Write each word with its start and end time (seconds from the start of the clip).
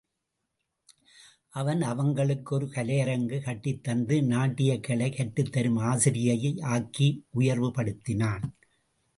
அவன் 1.49 1.81
அவளுக்கு 1.81 2.55
ஒரு 2.55 2.65
கலையரங்கு 2.65 3.41
கட்டித் 3.41 3.83
தந்து 3.83 4.23
நாட்டியக் 4.23 4.83
கலை 4.83 5.09
கற்றுத்தரும் 5.09 5.79
ஆசிரியை 5.79 6.59
ஆக்கி 6.61 7.25
உயர்வுபடுத்தினான். 7.39 8.43